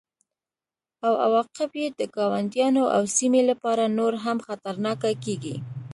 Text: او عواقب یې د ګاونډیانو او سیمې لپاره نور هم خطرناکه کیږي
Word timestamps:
او 1.05 1.13
عواقب 1.25 1.71
یې 1.81 1.87
د 1.99 2.01
ګاونډیانو 2.15 2.83
او 2.95 3.03
سیمې 3.17 3.41
لپاره 3.51 3.83
نور 3.97 4.13
هم 4.23 4.37
خطرناکه 4.47 5.11
کیږي 5.23 5.55